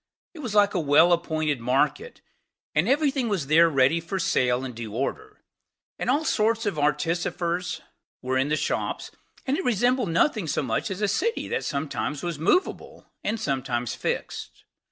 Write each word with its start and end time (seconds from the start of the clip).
It 0.33 0.39
was 0.39 0.55
like 0.55 0.73
a 0.73 0.79
well 0.79 1.13
appointed 1.13 1.59
market; 1.59 2.21
and 2.73 2.89
every 2.89 3.11
thing 3.11 3.29
was 3.29 3.45
there 3.45 3.69
ready 3.69 3.99
for 3.99 4.17
sale 4.17 4.65
in 4.65 4.73
due 4.73 4.95
order; 4.95 5.41
and 5.99 6.09
all 6.09 6.25
sorts 6.25 6.65
of 6.65 6.79
artificers 6.79 7.81
were 8.19 8.39
in 8.39 8.49
the 8.49 8.55
shops; 8.57 9.11
and 9.45 9.57
it 9.59 9.63
resembled 9.63 10.09
nothing 10.09 10.47
so 10.47 10.63
much 10.63 10.89
as 10.89 11.03
a 11.03 11.07
city 11.07 11.47
that 11.49 11.65
sometimes 11.65 12.23
was 12.23 12.39
movable, 12.39 13.11
and 13.23 13.39
sometimes 13.39 13.93
fixed. 13.93 14.63